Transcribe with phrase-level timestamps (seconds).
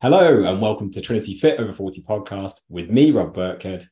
[0.00, 3.84] Hello, and welcome to Trinity Fit Over 40 podcast with me, Rob Birkhead.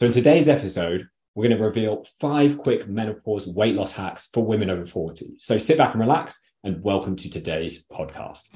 [0.00, 4.44] So, in today's episode, we're going to reveal five quick menopause weight loss hacks for
[4.44, 5.34] women over 40.
[5.38, 8.48] So sit back and relax, and welcome to today's podcast.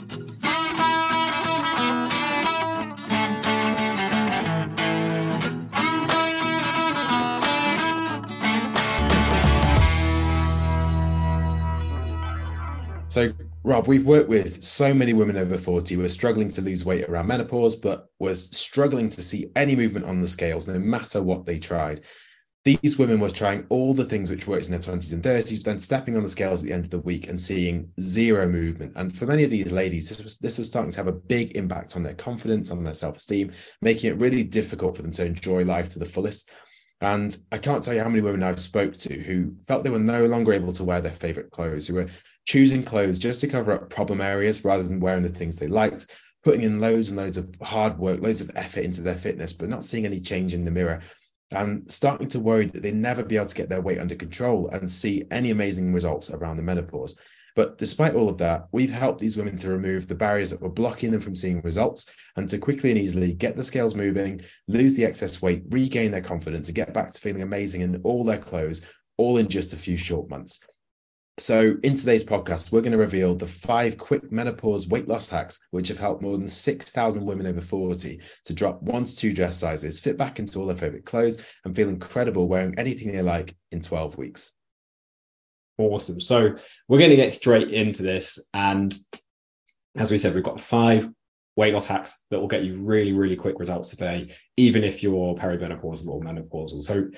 [13.08, 16.84] So, Rob, we've worked with so many women over 40 who are struggling to lose
[16.84, 21.22] weight around menopause, but was struggling to see any movement on the scales, no matter
[21.22, 22.00] what they tried
[22.64, 25.64] these women were trying all the things which works in their 20s and 30s, but
[25.64, 28.92] then stepping on the scales at the end of the week and seeing zero movement.
[28.96, 31.56] And for many of these ladies, this was this was starting to have a big
[31.56, 35.64] impact on their confidence, on their self-esteem, making it really difficult for them to enjoy
[35.64, 36.50] life to the fullest.
[37.02, 39.98] And I can't tell you how many women I've spoke to who felt they were
[39.98, 42.08] no longer able to wear their favorite clothes, who were
[42.46, 46.10] choosing clothes just to cover up problem areas rather than wearing the things they liked,
[46.42, 49.68] putting in loads and loads of hard work, loads of effort into their fitness, but
[49.68, 51.02] not seeing any change in the mirror
[51.54, 54.68] and starting to worry that they'd never be able to get their weight under control
[54.70, 57.18] and see any amazing results around the menopause.
[57.56, 60.68] But despite all of that, we've helped these women to remove the barriers that were
[60.68, 64.94] blocking them from seeing results and to quickly and easily get the scales moving, lose
[64.94, 68.38] the excess weight, regain their confidence, and get back to feeling amazing in all their
[68.38, 68.82] clothes,
[69.16, 70.60] all in just a few short months.
[71.36, 75.58] So, in today's podcast, we're going to reveal the five quick menopause weight loss hacks,
[75.72, 79.58] which have helped more than 6,000 women over 40 to drop one to two dress
[79.58, 83.56] sizes, fit back into all their favorite clothes, and feel incredible wearing anything they like
[83.72, 84.52] in 12 weeks.
[85.76, 86.20] Awesome.
[86.20, 86.54] So,
[86.86, 88.38] we're going to get straight into this.
[88.52, 88.96] And
[89.96, 91.10] as we said, we've got five
[91.56, 95.34] weight loss hacks that will get you really, really quick results today, even if you're
[95.34, 96.80] perimenopausal or menopausal.
[96.84, 97.08] So,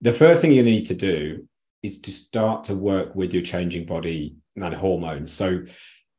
[0.00, 1.46] the first thing you need to do
[1.82, 5.32] is to start to work with your changing body and hormones.
[5.32, 5.60] So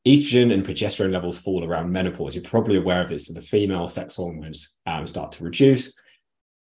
[0.07, 2.35] estrogen and progesterone levels fall around menopause.
[2.35, 3.27] You're probably aware of this.
[3.27, 5.93] So the female sex hormones um, start to reduce.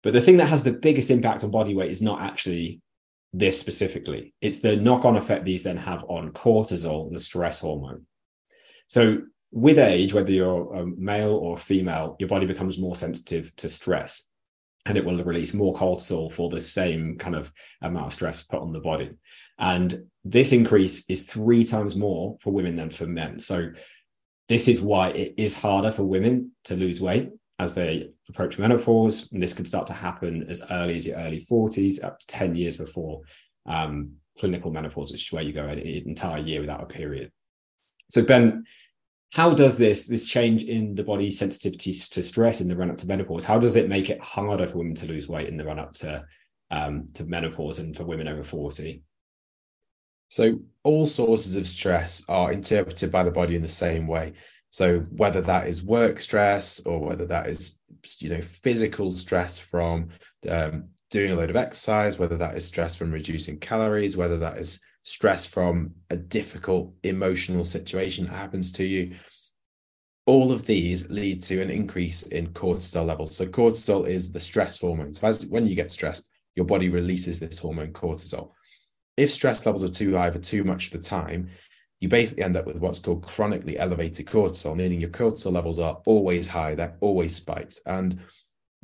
[0.04, 2.82] But the thing that has the biggest impact on body weight is not actually
[3.34, 4.34] this specifically.
[4.40, 8.06] It's the knock-on effect these then have on cortisol, the stress hormone.
[8.88, 13.70] So with age, whether you're a male or female, your body becomes more sensitive to
[13.70, 14.30] stress
[14.86, 17.52] and it will release more cortisol for the same kind of
[17.82, 19.12] amount of stress put on the body.
[19.58, 23.40] And this increase is three times more for women than for men.
[23.40, 23.72] So
[24.48, 29.32] this is why it is harder for women to lose weight as they approach menopause.
[29.32, 32.56] And this could start to happen as early as your early 40s, up to 10
[32.56, 33.22] years before
[33.66, 37.32] um, clinical menopause, which is where you go an entire year without a period.
[38.12, 38.66] So, Ben,
[39.36, 42.98] how does this this change in the body's sensitivities to stress in the run up
[42.98, 45.66] to menopause how does it make it harder for women to lose weight in the
[45.66, 46.24] run up to
[46.72, 49.04] um, to menopause and for women over 40
[50.30, 54.34] so all sources of stress are interpreted by the body in the same way.
[54.70, 57.78] So whether that is work stress or whether that is
[58.20, 60.10] you know physical stress from
[60.50, 64.58] um, doing a load of exercise whether that is stress from reducing calories whether that
[64.58, 69.16] is stress from a difficult emotional situation that happens to you.
[70.26, 73.36] All of these lead to an increase in cortisol levels.
[73.36, 75.14] So, cortisol is the stress hormone.
[75.14, 78.52] So, as when you get stressed, your body releases this hormone cortisol.
[79.18, 81.50] If stress levels are too high for too much of the time,
[82.00, 86.02] you basically end up with what's called chronically elevated cortisol, meaning your cortisol levels are
[86.06, 87.80] always high, they're always spiked.
[87.86, 88.20] And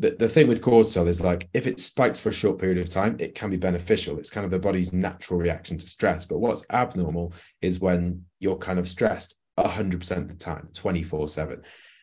[0.02, 2.90] the, the thing with cortisol is like if it spikes for a short period of
[2.90, 4.18] time, it can be beneficial.
[4.18, 6.26] It's kind of the body's natural reaction to stress.
[6.26, 11.62] But what's abnormal is when you're kind of stressed 100% of the time, 24 7.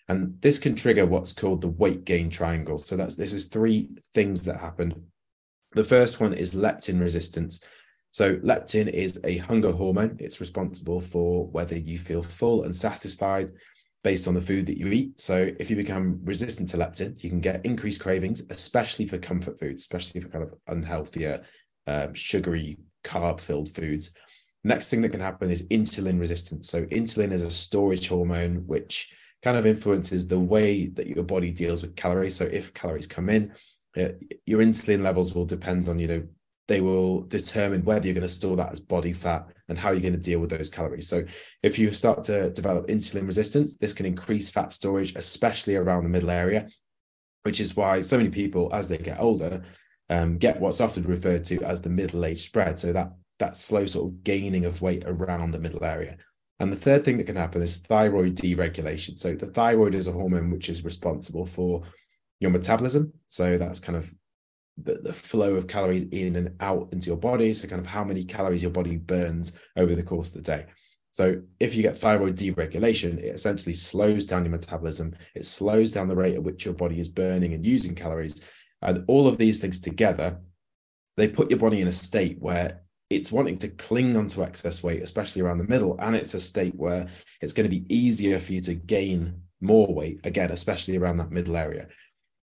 [0.09, 2.79] And this can trigger what's called the weight gain triangle.
[2.79, 5.09] So that's this is three things that happen.
[5.73, 7.65] The first one is leptin resistance.
[8.13, 10.17] So leptin is a hunger hormone.
[10.21, 13.51] It's responsible for whether you feel full and satisfied,
[14.09, 15.21] based on the food that you eat.
[15.21, 19.59] So if you become resistant to leptin, you can get increased cravings, especially for comfort
[19.59, 21.45] foods, especially for kind of unhealthier,
[21.87, 24.13] um, sugary, carb-filled foods.
[24.65, 26.71] Next thing that can happen is insulin resistance.
[26.71, 29.13] So insulin is a storage hormone which
[29.43, 32.35] kind of influences the way that your body deals with calories.
[32.35, 33.53] So if calories come in,
[33.95, 34.09] uh,
[34.47, 36.23] your insulin levels will depend on you know
[36.69, 40.01] they will determine whether you're going to store that as body fat and how you're
[40.01, 41.09] going to deal with those calories.
[41.09, 41.25] So,
[41.63, 46.11] if you start to develop insulin resistance, this can increase fat storage, especially around the
[46.11, 46.69] middle area,
[47.43, 49.63] which is why so many people, as they get older,
[50.11, 52.79] um, get what's often referred to as the middle age spread.
[52.79, 56.17] So, that that slow sort of gaining of weight around the middle area.
[56.61, 59.17] And the third thing that can happen is thyroid deregulation.
[59.17, 61.83] So the thyroid is a hormone which is responsible for
[62.41, 63.13] your metabolism.
[63.29, 64.11] So that's kind of
[64.83, 67.53] the, the flow of calories in and out into your body.
[67.55, 70.67] So kind of how many calories your body burns over the course of the day.
[71.11, 75.17] So if you get thyroid deregulation, it essentially slows down your metabolism.
[75.35, 78.45] It slows down the rate at which your body is burning and using calories.
[78.83, 80.39] And all of these things together,
[81.17, 85.03] they put your body in a state where it's wanting to cling onto excess weight,
[85.03, 85.99] especially around the middle.
[85.99, 87.09] And it's a state where
[87.41, 91.33] it's going to be easier for you to gain more weight, again, especially around that
[91.33, 91.89] middle area.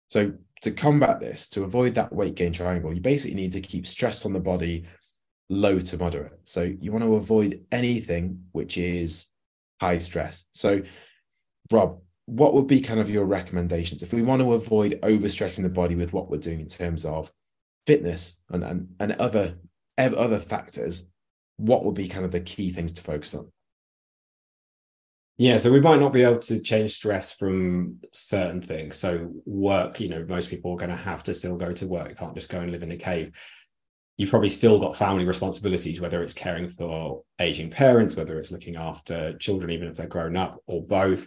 [0.09, 3.87] So to combat this, to avoid that weight gain triangle, you basically need to keep
[3.87, 4.85] stress on the body
[5.49, 6.39] low to moderate.
[6.45, 9.29] So you want to avoid anything which is
[9.81, 10.49] high stress.
[10.53, 10.83] So,
[11.73, 15.69] Rob, what would be kind of your recommendations if we want to avoid overstressing the
[15.69, 17.33] body with what we're doing in terms of
[17.87, 19.55] fitness and, and, and other
[19.99, 21.07] other factors?
[21.57, 23.51] What would be kind of the key things to focus on?
[25.41, 28.97] Yeah, so we might not be able to change stress from certain things.
[28.97, 32.11] So work, you know, most people are going to have to still go to work.
[32.11, 33.33] You can't just go and live in a cave
[34.21, 38.77] you've probably still got family responsibilities, whether it's caring for aging parents, whether it's looking
[38.77, 41.27] after children, even if they're grown up, or both.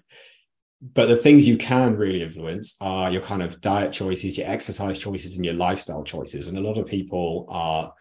[0.79, 4.99] But the things you can really influence are your kind of diet choices, your exercise
[4.99, 6.47] choices, and your lifestyle choices.
[6.47, 7.93] And a lot of people are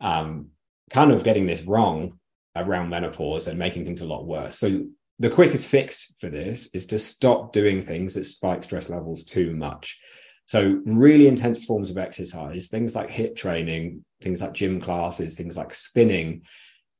[0.00, 0.50] um,
[0.90, 2.20] kind of getting this wrong
[2.54, 4.60] around menopause and making things a lot worse.
[4.60, 4.84] So
[5.18, 9.54] the quickest fix for this is to stop doing things that spike stress levels too
[9.54, 9.98] much.
[10.46, 15.56] So, really intense forms of exercise, things like HIIT training, things like gym classes, things
[15.56, 16.42] like spinning,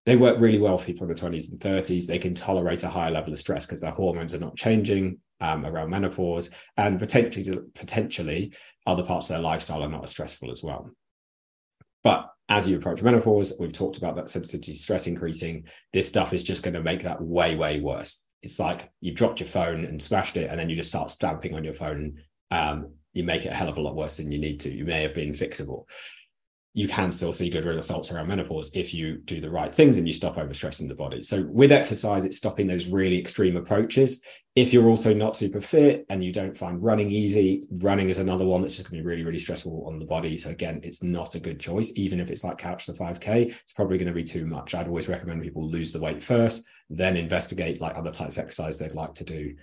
[0.06, 2.06] they work really well for people in the 20s and 30s.
[2.06, 5.66] They can tolerate a higher level of stress because their hormones are not changing um,
[5.66, 8.52] around menopause, and potentially, potentially,
[8.86, 10.90] other parts of their lifestyle are not as stressful as well.
[12.04, 15.64] But as you approach menopause, we've talked about that sensitivity stress increasing.
[15.92, 18.24] This stuff is just going to make that way, way worse.
[18.42, 21.54] It's like you dropped your phone and smashed it, and then you just start stamping
[21.54, 22.18] on your phone
[22.50, 24.74] um, you make it a hell of a lot worse than you need to.
[24.74, 25.84] You may have been fixable.
[26.76, 30.06] You can still see good results around menopause if you do the right things and
[30.06, 31.22] you stop overstressing the body.
[31.22, 34.22] So, with exercise, it's stopping those really extreme approaches.
[34.56, 38.44] If you're also not super fit and you don't find running easy, running is another
[38.44, 40.36] one that's just going to be really, really stressful on the body.
[40.36, 41.92] So, again, it's not a good choice.
[41.96, 44.74] Even if it's like couch to 5K, it's probably going to be too much.
[44.74, 48.78] I'd always recommend people lose the weight first, then investigate like other types of exercise
[48.78, 49.54] they'd like to do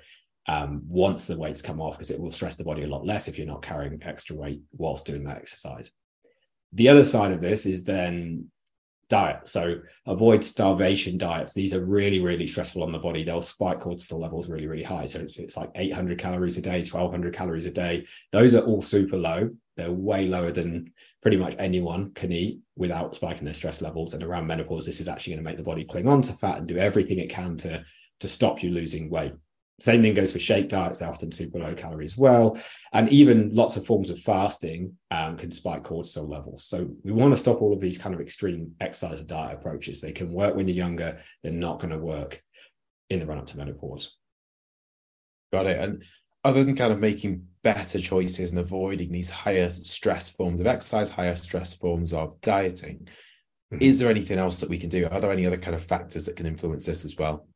[0.48, 3.28] um, once the weights come off because it will stress the body a lot less
[3.28, 5.92] if you're not carrying extra weight whilst doing that exercise.
[6.74, 8.50] The other side of this is then
[9.10, 9.48] diet.
[9.48, 9.76] So
[10.08, 11.54] avoid starvation diets.
[11.54, 13.24] These are really, really stressful on the body.
[13.24, 15.06] They'll spike cortisol levels really, really high.
[15.06, 18.06] So it's, it's like 800 calories a day, 1200 calories a day.
[18.32, 19.52] Those are all super low.
[19.78, 24.14] They're way lower than pretty much anyone can eat without spiking their stress levels.
[24.14, 26.58] And around menopause, this is actually going to make the body cling on to fat
[26.58, 27.84] and do everything it can to,
[28.20, 29.34] to stop you losing weight.
[29.80, 32.58] Same thing goes for shake diets, they're often super low calorie as well.
[32.94, 36.66] And even lots of forms of fasting um, can spike cortisol levels.
[36.66, 40.00] So we want to stop all of these kind of extreme exercise and diet approaches.
[40.00, 42.42] They can work when you're younger, they're not going to work
[43.10, 44.16] in the run up to menopause.
[45.52, 45.80] Got it.
[45.80, 46.04] And
[46.44, 51.10] other than kind of making better choices and avoiding these higher stress forms of exercise,
[51.10, 53.08] higher stress forms of dieting,
[53.74, 53.82] mm-hmm.
[53.82, 55.08] is there anything else that we can do?
[55.10, 57.48] Are there any other kind of factors that can influence this as well?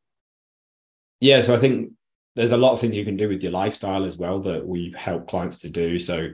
[1.20, 1.92] Yeah, so I think
[2.38, 4.94] there's a lot of things you can do with your lifestyle as well that we
[4.96, 5.98] help clients to do.
[5.98, 6.28] So,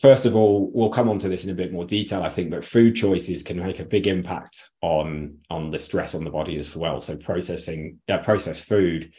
[0.00, 2.50] first of all, we'll come on to this in a bit more detail, I think,
[2.50, 6.56] but food choices can make a big impact on on the stress on the body
[6.58, 7.00] as well.
[7.00, 9.12] So, processing uh, processed food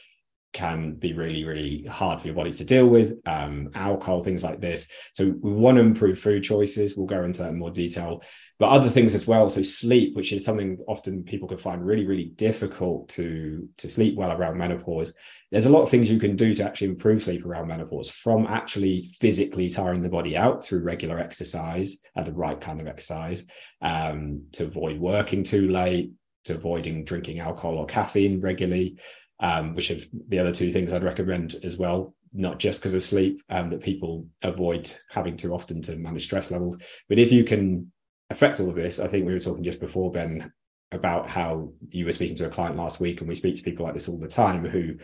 [0.54, 3.20] can be really, really hard for your body to deal with.
[3.28, 4.88] Um, alcohol, things like this.
[5.14, 6.96] So, we want to improve food choices.
[6.96, 8.24] We'll go into that in more detail
[8.60, 12.06] but other things as well so sleep which is something often people can find really
[12.06, 15.14] really difficult to to sleep well around menopause.
[15.52, 18.46] There's a lot of things you can do to actually improve sleep around menopause from
[18.48, 23.44] actually physically tiring the body out through regular exercise and the right kind of exercise
[23.82, 26.12] um, to avoid working too late
[26.44, 29.00] to avoiding drinking alcohol or caffeine regularly
[29.40, 33.04] um, which are the other two things i'd recommend as well not just because of
[33.04, 36.78] sleep um, that people avoid having too often to manage stress levels.
[37.08, 37.92] But if you can
[38.30, 40.52] affect all of this, I think we were talking just before, Ben,
[40.92, 43.86] about how you were speaking to a client last week, and we speak to people
[43.86, 44.96] like this all the time who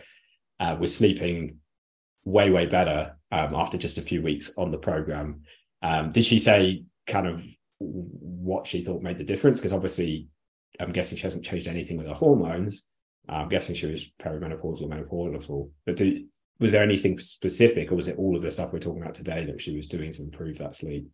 [0.60, 1.58] uh, was sleeping
[2.24, 5.42] way, way better um, after just a few weeks on the program.
[5.82, 7.42] Um, did she say kind of
[7.78, 9.60] what she thought made the difference?
[9.60, 10.28] Because obviously,
[10.80, 12.86] I'm guessing she hasn't changed anything with her hormones.
[13.28, 15.70] I'm guessing she was perimenopausal or menopausal.
[15.84, 16.24] But do,
[16.58, 19.44] was there anything specific, or was it all of the stuff we're talking about today
[19.44, 21.08] that she was doing to improve that sleep?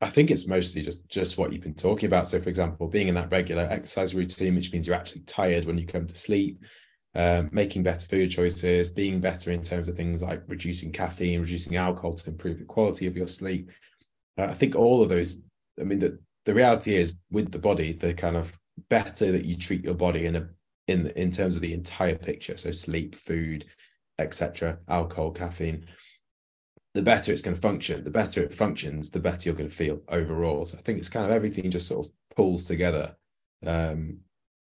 [0.00, 2.26] I think it's mostly just just what you've been talking about.
[2.26, 5.76] So, for example, being in that regular exercise routine, which means you're actually tired when
[5.76, 6.64] you come to sleep,
[7.14, 11.76] um, making better food choices, being better in terms of things like reducing caffeine, reducing
[11.76, 13.70] alcohol to improve the quality of your sleep.
[14.38, 15.42] Uh, I think all of those.
[15.78, 19.56] I mean, the the reality is with the body, the kind of better that you
[19.56, 20.48] treat your body in a
[20.88, 22.56] in in terms of the entire picture.
[22.56, 23.66] So sleep, food,
[24.18, 25.86] etc., alcohol, caffeine
[26.94, 28.02] the better it's going to function.
[28.04, 30.64] The better it functions, the better you're going to feel overall.
[30.64, 33.14] So I think it's kind of everything just sort of pulls together
[33.64, 34.18] um,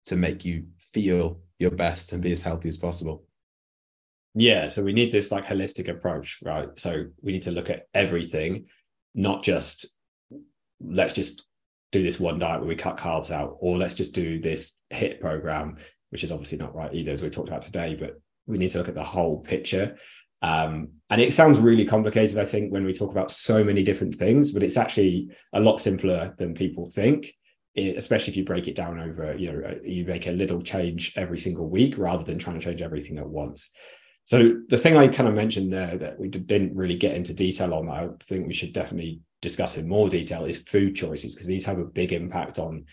[0.07, 3.25] to make you feel your best and be as healthy as possible.
[4.35, 6.69] Yeah, so we need this like holistic approach, right?
[6.77, 8.67] So we need to look at everything,
[9.15, 9.87] not just
[10.81, 11.47] let's just
[11.93, 15.21] do this one diet where we cut carbs out, or let's just do this HIIT
[15.21, 15.77] program,
[16.11, 17.95] which is obviously not right either, as we talked about today.
[17.95, 19.97] But we need to look at the whole picture
[20.43, 24.17] um, and it sounds really complicated, I think, when we talk about so many different
[24.17, 27.33] things, but it's actually a lot simpler than people think.
[27.75, 31.13] It, especially if you break it down over, you know, you make a little change
[31.17, 33.71] every single week rather than trying to change everything at once.
[34.25, 37.75] So the thing I kind of mentioned there that we didn't really get into detail
[37.75, 41.67] on, I think we should definitely discuss in more detail, is food choices because these
[41.67, 42.87] have a big impact on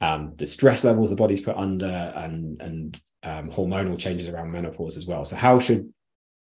[0.00, 4.96] um, the stress levels the body's put under and and um, hormonal changes around menopause
[4.96, 5.24] as well.
[5.24, 5.92] So how should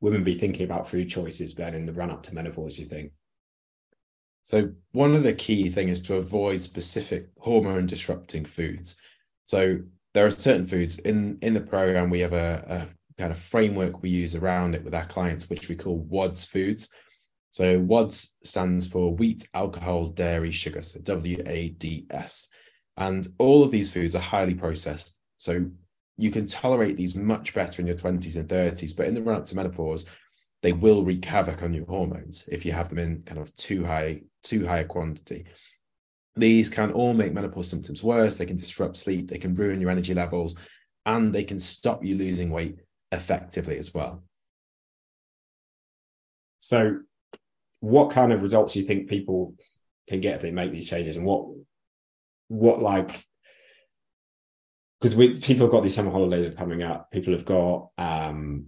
[0.00, 3.12] women be thinking about food choices then in the run up to menopause, you think?
[4.42, 8.97] So one of the key things is to avoid specific hormone disrupting foods.
[9.45, 9.78] So
[10.14, 14.02] there are certain foods in in the program we have a, a kind of framework
[14.02, 16.88] we use around it with our clients, which we call WADS foods.
[17.50, 20.83] So WADS stands for wheat, alcohol, dairy, sugar.
[20.83, 22.49] So W A D S.
[22.97, 25.19] And all of these foods are highly processed.
[25.37, 25.66] So
[26.21, 29.37] you can tolerate these much better in your 20s and 30s, but in the run
[29.37, 30.05] up to menopause,
[30.62, 33.85] they will wreak havoc on your hormones if you have them in kind of too
[33.85, 35.47] high, too high a quantity.
[36.37, 38.37] These can all make menopause symptoms worse.
[38.37, 40.57] They can disrupt sleep, they can ruin your energy levels,
[41.07, 42.77] and they can stop you losing weight
[43.12, 44.23] effectively as well.
[46.59, 46.99] So,
[47.81, 49.55] what kind of results do you think people
[50.07, 51.47] can get if they make these changes, and what,
[52.49, 53.25] what like
[55.00, 57.11] because we people have got these summer holidays coming up.
[57.11, 58.66] People have got um,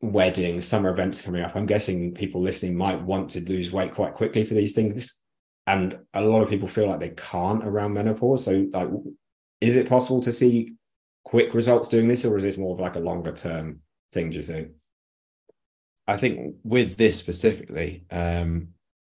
[0.00, 1.54] weddings, summer events coming up.
[1.54, 5.20] I'm guessing people listening might want to lose weight quite quickly for these things,
[5.66, 8.44] and a lot of people feel like they can't around menopause.
[8.44, 8.88] So, like,
[9.60, 10.74] is it possible to see
[11.24, 13.80] quick results doing this, or is this more of like a longer term
[14.12, 14.30] thing?
[14.30, 14.68] Do you think?
[16.06, 18.73] I think with this specifically, um,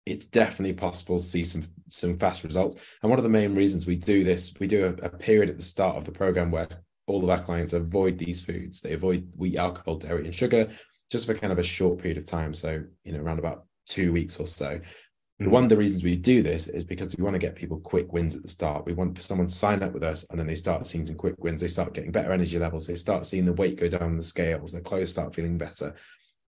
[0.06, 2.78] it's definitely possible to see some some fast results.
[3.02, 5.58] And one of the main reasons we do this, we do a, a, period at
[5.58, 6.68] the start of the program where
[7.08, 8.82] all of our clients avoid these foods.
[8.82, 10.70] They avoid wheat, alcohol, dairy, and sugar
[11.12, 12.54] just for kind of a short period of time.
[12.54, 14.80] So, you know, around about two weeks or so.
[15.40, 17.80] And one of the reasons we do this is because we want to get people
[17.80, 18.86] quick wins at the start.
[18.86, 21.36] We want someone to sign up with us and then they start seeing some quick
[21.40, 21.62] wins.
[21.62, 22.88] They start getting better energy levels.
[22.88, 24.72] They start seeing the weight go down the scales.
[24.72, 25.94] Their clothes start feeling better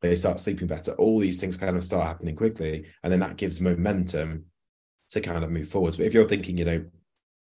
[0.04, 0.92] they start sleeping better.
[0.92, 4.44] All these things kind of start happening quickly and then that gives momentum
[5.10, 5.96] to kind of move forwards.
[5.96, 6.84] But if you're thinking you know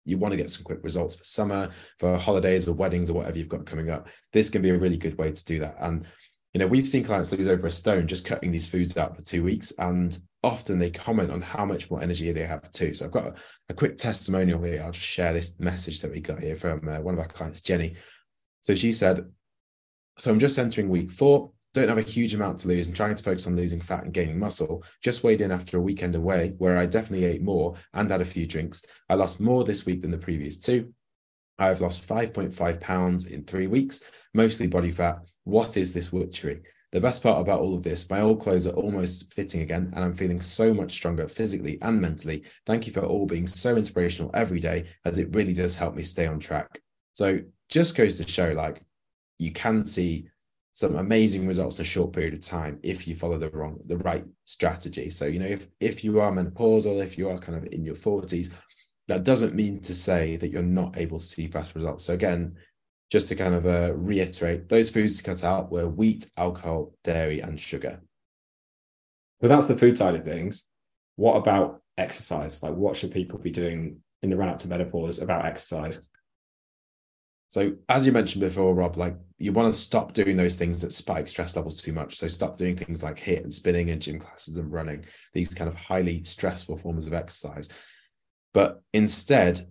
[0.05, 3.37] you want to get some quick results for summer for holidays or weddings or whatever
[3.37, 5.75] you've got coming up this can be a really good way to do that.
[5.79, 6.05] And
[6.53, 9.21] you know we've seen clients lose over a stone just cutting these foods out for
[9.21, 12.93] two weeks and often they comment on how much more energy they have too.
[12.93, 13.33] So i've got a,
[13.69, 14.81] a quick testimonial here.
[14.83, 17.61] I'll just share this message that we got here from uh, one of our clients
[17.61, 17.95] jenny.
[18.61, 19.25] So she said
[20.17, 23.15] so i'm just entering week four don't have a huge amount to lose and trying
[23.15, 24.83] to focus on losing fat and gaining muscle.
[25.01, 28.25] Just weighed in after a weekend away where I definitely ate more and had a
[28.25, 28.85] few drinks.
[29.09, 30.93] I lost more this week than the previous two.
[31.57, 34.01] I've lost 5.5 pounds in three weeks,
[34.33, 35.19] mostly body fat.
[35.43, 36.61] What is this witchery?
[36.91, 40.05] The best part about all of this, my old clothes are almost fitting again, and
[40.05, 42.43] I'm feeling so much stronger physically and mentally.
[42.67, 46.03] Thank you for all being so inspirational every day, as it really does help me
[46.03, 46.79] stay on track.
[47.13, 47.39] So,
[47.69, 48.83] just goes to show like
[49.39, 50.29] you can see
[50.73, 53.97] some amazing results in a short period of time if you follow the wrong the
[53.97, 55.09] right strategy.
[55.09, 57.95] So you know if if you are menopausal if you are kind of in your
[57.95, 58.49] 40s
[59.07, 62.03] that doesn't mean to say that you're not able to see fast results.
[62.03, 62.55] So again
[63.11, 67.41] just to kind of uh, reiterate those foods to cut out were wheat alcohol dairy
[67.41, 68.01] and sugar.
[69.41, 70.65] So that's the food side of things.
[71.17, 72.63] What about exercise?
[72.63, 75.99] Like what should people be doing in the run up to menopause about exercise
[77.53, 80.91] so as you mentioned before, Rob, like you want to stop doing those things that
[80.91, 82.17] spike stress levels too much.
[82.17, 85.05] So stop doing things like HIIT and spinning and gym classes and running,
[85.35, 87.69] these kind of highly stressful forms of exercise.
[88.55, 89.67] But instead,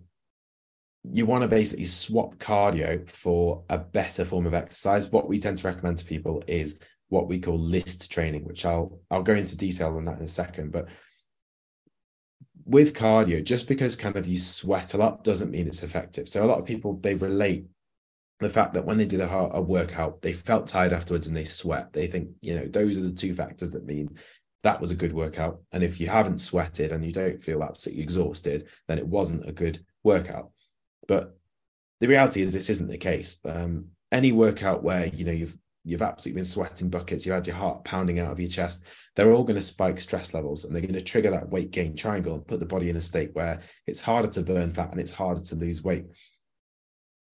[1.11, 5.09] you want to basically swap cardio for a better form of exercise.
[5.09, 8.97] What we tend to recommend to people is what we call list training, which I'll
[9.11, 10.71] I'll go into detail on that in a second.
[10.71, 10.87] But
[12.63, 16.29] with cardio, just because kind of you sweat a lot doesn't mean it's effective.
[16.29, 17.65] So a lot of people they relate
[18.43, 21.43] the fact that when they did a, a workout, they felt tired afterwards and they
[21.43, 21.93] sweat.
[21.93, 24.17] They think, you know, those are the two factors that mean
[24.63, 25.61] that was a good workout.
[25.71, 29.51] And if you haven't sweated and you don't feel absolutely exhausted, then it wasn't a
[29.51, 30.51] good workout.
[31.07, 31.37] But
[31.99, 33.39] the reality is this isn't the case.
[33.45, 37.55] Um, any workout where you know you've you've absolutely been sweating buckets, you've had your
[37.55, 38.85] heart pounding out of your chest,
[39.15, 41.95] they're all going to spike stress levels and they're going to trigger that weight gain
[41.95, 44.99] triangle and put the body in a state where it's harder to burn fat and
[44.99, 46.05] it's harder to lose weight.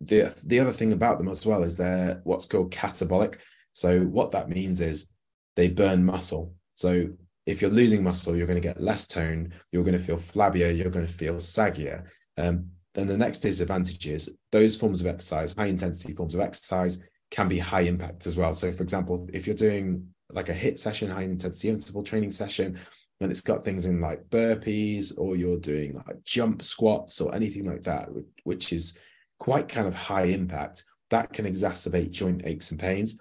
[0.01, 3.39] The, the other thing about them as well is they're what's called catabolic.
[3.73, 5.09] So, what that means is
[5.55, 6.53] they burn muscle.
[6.73, 7.09] So,
[7.45, 10.75] if you're losing muscle, you're going to get less tone, you're going to feel flabbier,
[10.75, 12.05] you're going to feel saggier.
[12.37, 17.03] Um, then the next disadvantage is those forms of exercise, high intensity forms of exercise,
[17.31, 18.53] can be high impact as well.
[18.53, 22.79] So, for example, if you're doing like a HIIT session, high intensity interval training session,
[23.21, 27.65] and it's got things in like burpees, or you're doing like jump squats or anything
[27.65, 28.09] like that,
[28.43, 28.97] which is
[29.39, 33.19] quite kind of high impact, that can exacerbate joint aches and pains.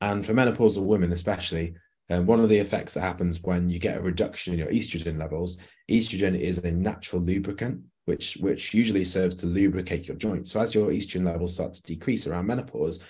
[0.00, 1.74] And for menopausal women, especially,
[2.10, 5.18] um, one of the effects that happens when you get a reduction in your estrogen
[5.18, 5.58] levels,
[5.90, 10.52] estrogen is a natural lubricant which which usually serves to lubricate your joints.
[10.52, 13.04] So as your estrogen levels start to decrease around menopause,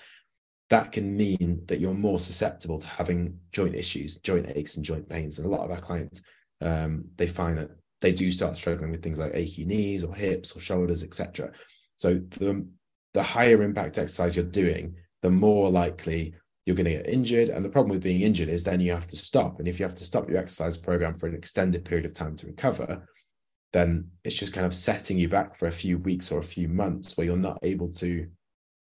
[0.69, 5.07] that can mean that you're more susceptible to having joint issues, joint aches, and joint
[5.07, 5.37] pains.
[5.37, 6.21] And a lot of our clients,
[6.59, 7.71] um, they find that
[8.01, 11.53] they do start struggling with things like achy knees or hips or shoulders, etc.
[11.99, 12.65] So the
[13.13, 16.33] the higher impact exercise you're doing, the more likely
[16.65, 17.49] you're going to get injured.
[17.49, 19.59] And the problem with being injured is then you have to stop.
[19.59, 22.35] And if you have to stop your exercise program for an extended period of time
[22.37, 23.05] to recover,
[23.73, 26.69] then it's just kind of setting you back for a few weeks or a few
[26.69, 28.27] months where you're not able to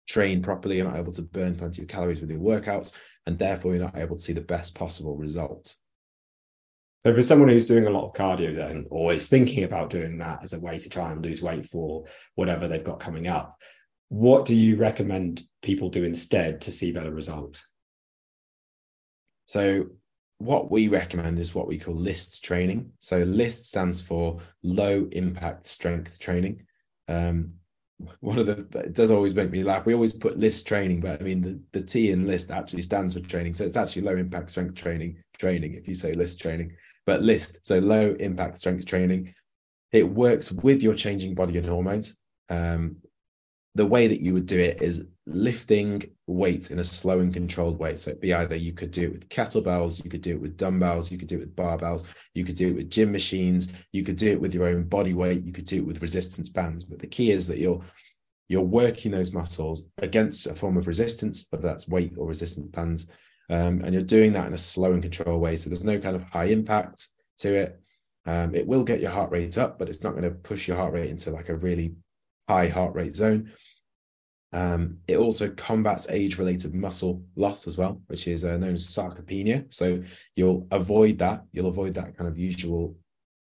[0.09, 2.93] train properly, you're not able to burn plenty of calories with your workouts,
[3.27, 5.79] and therefore you're not able to see the best possible results.
[7.03, 10.19] So, for someone who's doing a lot of cardio, then, or is thinking about doing
[10.19, 13.57] that as a way to try and lose weight for whatever they've got coming up,
[14.09, 17.67] what do you recommend people do instead to see better results?
[19.47, 19.87] So,
[20.39, 22.93] what we recommend is what we call LIST training.
[23.01, 26.67] So LIST stands for low impact strength training.
[27.09, 27.55] Um,
[28.21, 29.87] one of the it does always make me laugh.
[29.87, 33.15] We always put list training, but I mean the, the T in list actually stands
[33.15, 33.55] for training.
[33.55, 36.77] So it's actually low impact strength training training if you say list training.
[37.07, 39.33] But list, so low impact strength training.
[39.93, 42.17] It works with your changing body and hormones.
[42.51, 42.97] Um,
[43.77, 47.79] the way that you would do it is lifting weights in a slow and controlled
[47.79, 47.97] way.
[47.97, 50.57] So it'd be either you could do it with kettlebells, you could do it with
[50.57, 54.03] dumbbells, you could do it with barbells, you could do it with gym machines, you
[54.03, 56.85] could do it with your own body weight, you could do it with resistance bands.
[56.85, 57.83] But the key is that you're
[58.49, 63.09] you're working those muscles against a form of resistance, whether that's weight or resistance bands,
[63.49, 65.57] um, and you're doing that in a slow and controlled way.
[65.57, 67.81] So there's no kind of high impact to it.
[68.27, 70.77] Um, it will get your heart rate up, but it's not going to push your
[70.77, 71.95] heart rate into like a really
[72.49, 73.53] high heart rate zone.
[74.53, 79.73] Um, it also combats age-related muscle loss as well, which is uh, known as sarcopenia.
[79.73, 80.03] So
[80.35, 81.45] you'll avoid that.
[81.53, 82.97] You'll avoid that kind of usual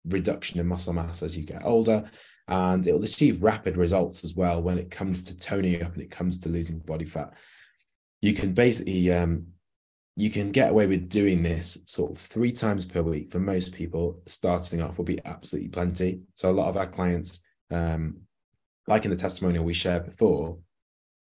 [0.06, 2.10] reduction in muscle mass as you get older,
[2.48, 6.02] and it will achieve rapid results as well when it comes to toning up and
[6.02, 7.34] it comes to losing body fat.
[8.22, 9.48] You can basically um,
[10.18, 13.72] you can get away with doing this sort of three times per week for most
[13.72, 14.20] people.
[14.26, 16.22] Starting off will be absolutely plenty.
[16.34, 17.40] So a lot of our clients
[17.72, 18.18] um,
[18.88, 20.58] like in the testimonial we shared before,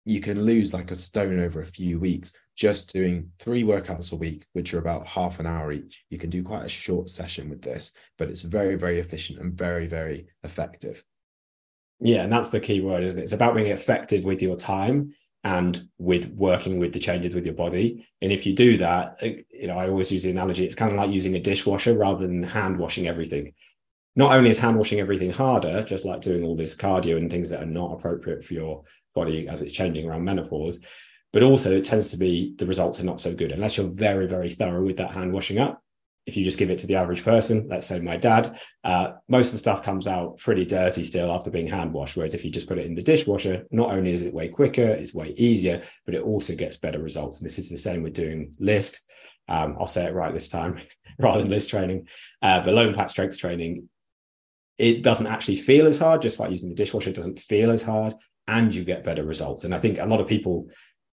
[0.05, 4.15] you can lose like a stone over a few weeks just doing three workouts a
[4.15, 6.03] week, which are about half an hour each.
[6.09, 9.53] You can do quite a short session with this, but it's very, very efficient and
[9.53, 11.03] very, very effective.
[11.99, 13.23] Yeah, and that's the key word, isn't it?
[13.23, 15.13] It's about being effective with your time
[15.47, 18.05] and with working with the changes with your body.
[18.21, 20.91] And if you do that, uh, you know, I always use the analogy, it's kind
[20.91, 23.53] of like using a dishwasher rather than hand washing everything
[24.17, 27.51] not only is hand washing everything harder, just like doing all this cardio and things
[27.51, 28.83] that are not appropriate for your
[29.13, 30.83] body as it's changing around menopause,
[31.31, 34.25] but also it tends to be the results are not so good unless you're very,
[34.27, 35.83] very thorough with that hand washing up.
[36.27, 39.47] If you just give it to the average person, let's say my dad, uh, most
[39.47, 42.17] of the stuff comes out pretty dirty still after being hand washed.
[42.17, 44.85] Whereas if you just put it in the dishwasher, not only is it way quicker,
[44.85, 47.39] it's way easier, but it also gets better results.
[47.39, 49.01] And this is the same with doing list.
[49.47, 50.81] Um, I'll say it right this time
[51.19, 52.07] rather than list training.
[52.41, 53.89] Uh, but low impact strength training
[54.77, 57.81] it doesn't actually feel as hard, just like using the dishwasher, it doesn't feel as
[57.81, 58.13] hard,
[58.47, 59.63] and you get better results.
[59.63, 60.69] And I think a lot of people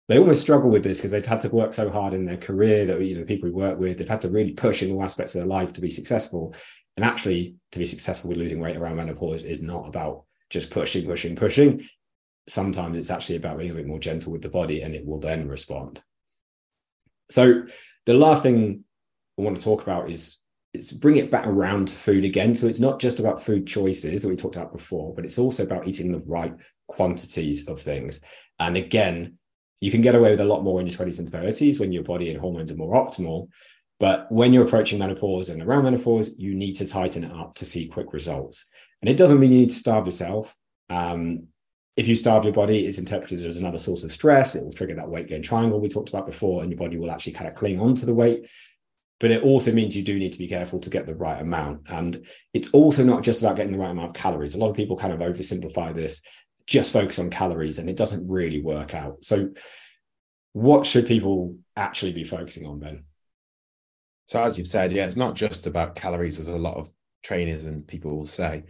[0.08, 2.86] they almost struggle with this because they've had to work so hard in their career
[2.86, 5.04] that you know the people we work with, they've had to really push in all
[5.04, 6.54] aspects of their life to be successful.
[6.96, 11.06] And actually, to be successful with losing weight around menopause is not about just pushing,
[11.06, 11.86] pushing, pushing.
[12.48, 15.20] Sometimes it's actually about being a bit more gentle with the body and it will
[15.20, 16.02] then respond.
[17.30, 17.64] So
[18.06, 18.84] the last thing
[19.38, 20.40] I want to talk about is
[21.00, 22.54] bring it back around to food again.
[22.54, 25.64] So it's not just about food choices that we talked about before, but it's also
[25.64, 26.54] about eating the right
[26.88, 28.20] quantities of things.
[28.58, 29.37] And again,
[29.80, 32.02] you can get away with a lot more in your 20s and 30s when your
[32.02, 33.48] body and hormones are more optimal.
[34.00, 37.64] But when you're approaching menopause and around menopause, you need to tighten it up to
[37.64, 38.68] see quick results.
[39.02, 40.54] And it doesn't mean you need to starve yourself.
[40.88, 41.48] Um,
[41.96, 44.54] if you starve your body, it's interpreted as another source of stress.
[44.54, 47.10] It will trigger that weight gain triangle we talked about before, and your body will
[47.10, 48.46] actually kind of cling on to the weight.
[49.18, 51.80] But it also means you do need to be careful to get the right amount.
[51.88, 54.54] And it's also not just about getting the right amount of calories.
[54.54, 56.22] A lot of people kind of oversimplify this,
[56.68, 59.24] just focus on calories, and it doesn't really work out.
[59.24, 59.50] So,
[60.52, 63.04] what should people actually be focusing on, Ben?
[64.26, 66.90] So, as you've said, yeah, it's not just about calories, as a lot of
[67.22, 68.64] trainers and people will say.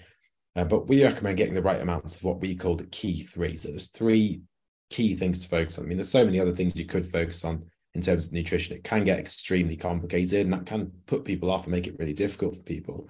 [0.56, 3.56] Uh, but we recommend getting the right amounts of what we call the key three.
[3.56, 4.42] So there's three
[4.90, 5.84] key things to focus on.
[5.84, 8.76] I mean, there's so many other things you could focus on in terms of nutrition.
[8.76, 12.14] It can get extremely complicated and that can put people off and make it really
[12.14, 13.08] difficult for people.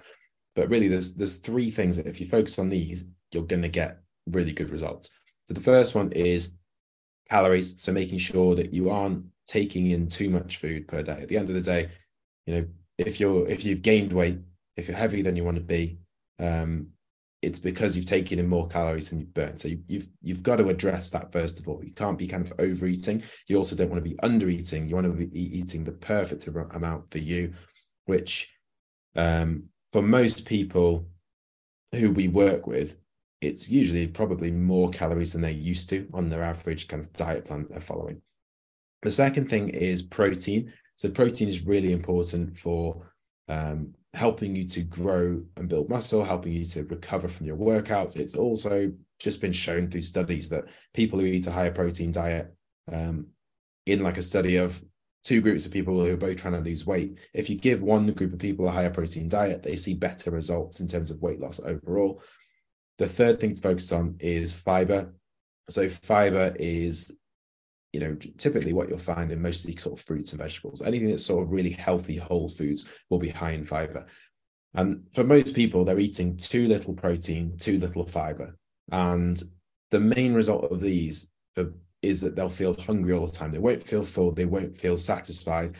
[0.55, 3.69] But really, there's there's three things that if you focus on these, you're going to
[3.69, 3.99] get
[4.31, 5.09] really good results.
[5.47, 6.53] So the first one is
[7.29, 7.81] calories.
[7.81, 11.19] So making sure that you aren't taking in too much food per day.
[11.21, 11.89] At the end of the day,
[12.45, 12.65] you know,
[12.97, 14.39] if you're if you've gained weight,
[14.75, 15.99] if you're heavier than you want to be,
[16.39, 16.87] um,
[17.41, 19.59] it's because you've taken in more calories than you've burned.
[19.59, 21.81] So you, you've you've got to address that first of all.
[21.83, 23.23] You can't be kind of overeating.
[23.47, 24.89] You also don't want to be undereating.
[24.89, 27.53] You want to be eating the perfect amount for you,
[28.05, 28.51] which
[29.15, 31.07] um, for most people
[31.93, 32.97] who we work with,
[33.41, 37.45] it's usually probably more calories than they're used to on their average kind of diet
[37.45, 38.21] plan they're following.
[39.01, 40.73] The second thing is protein.
[40.95, 43.13] So protein is really important for
[43.47, 48.17] um, helping you to grow and build muscle, helping you to recover from your workouts.
[48.17, 52.53] It's also just been shown through studies that people who eat a higher protein diet,
[52.91, 53.27] um,
[53.85, 54.83] in like a study of
[55.23, 58.11] two groups of people who are both trying to lose weight, if you give one
[58.13, 61.39] group of people a higher protein diet, they see better results in terms of weight
[61.39, 62.21] loss overall.
[62.99, 65.15] The third thing to focus on is fiber.
[65.69, 67.15] So fiber is
[67.91, 70.81] you know, typically what you'll find in most of these sort of fruits and vegetables,
[70.81, 74.05] anything that's sort of really healthy whole foods will be high in fiber.
[74.75, 78.55] And for most people, they're eating too little protein, too little fiber.
[78.91, 79.41] And
[79.89, 81.31] the main result of these
[82.01, 83.51] is that they'll feel hungry all the time.
[83.51, 85.73] They won't feel full, they won't feel satisfied,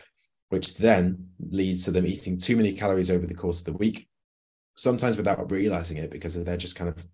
[0.49, 4.08] which then leads to them eating too many calories over the course of the week,
[4.79, 7.05] sometimes without realizing it because they're just kind of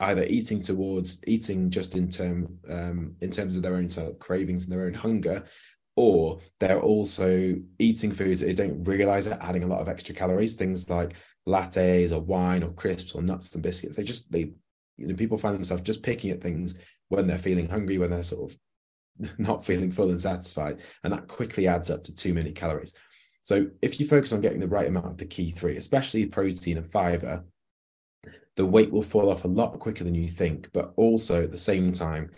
[0.00, 4.18] either eating towards eating just in term um, in terms of their own sort of
[4.18, 5.44] cravings and their own hunger,
[5.94, 10.14] or they're also eating foods that they don't realize are adding a lot of extra
[10.14, 10.54] calories.
[10.54, 11.14] Things like
[11.48, 13.96] lattes or wine or crisps or nuts and biscuits.
[13.96, 14.50] They just they
[14.96, 16.74] you know people find themselves just picking at things
[17.08, 18.58] when they're feeling hungry, when they're sort of
[19.38, 22.94] not feeling full and satisfied, and that quickly adds up to too many calories.
[23.46, 26.78] So if you focus on getting the right amount of the key three, especially protein
[26.78, 27.44] and fiber,
[28.56, 30.68] the weight will fall off a lot quicker than you think.
[30.72, 32.32] But also at the same time,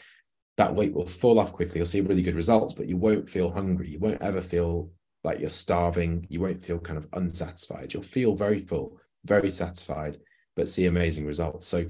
[0.59, 1.79] that weight will fall off quickly.
[1.79, 3.89] You'll see really good results, but you won't feel hungry.
[3.89, 4.91] You won't ever feel
[5.25, 6.27] like you're starving.
[6.29, 7.95] You won't feel kind of unsatisfied.
[7.95, 10.19] You'll feel very full, very satisfied,
[10.57, 11.67] but see amazing results.
[11.67, 11.87] So,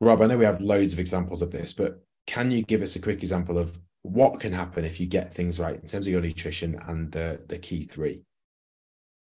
[0.00, 2.96] Rob, I know we have loads of examples of this, but can you give us
[2.96, 6.12] a quick example of what can happen if you get things right in terms of
[6.14, 8.22] your nutrition and the, the key three?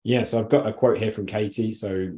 [0.04, 1.74] Yeah, so I've got a quote here from Katie.
[1.74, 2.12] So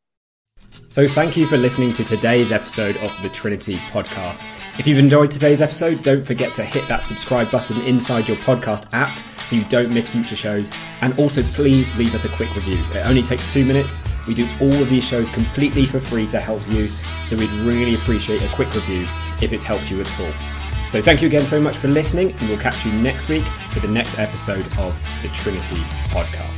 [0.89, 4.45] So, thank you for listening to today's episode of the Trinity podcast.
[4.79, 8.93] If you've enjoyed today's episode, don't forget to hit that subscribe button inside your podcast
[8.93, 10.71] app so you don't miss future shows.
[11.01, 12.79] And also, please leave us a quick review.
[12.99, 13.99] It only takes two minutes.
[14.27, 16.87] We do all of these shows completely for free to help you.
[17.27, 19.03] So, we'd really appreciate a quick review
[19.41, 20.58] if it's helped you at all.
[20.89, 23.81] So thank you again so much for listening, and we'll catch you next week for
[23.81, 25.77] the next episode of the Trinity
[26.09, 26.58] Podcast.